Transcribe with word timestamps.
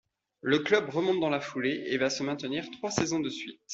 Le 0.41 0.57
Club 0.57 0.89
remonte 0.89 1.19
dans 1.19 1.29
la 1.29 1.39
foulée 1.39 1.83
et 1.85 1.99
va 1.99 2.09
se 2.09 2.23
maintenir 2.23 2.65
trois 2.71 2.89
saisons 2.89 3.19
de 3.19 3.29
suite. 3.29 3.61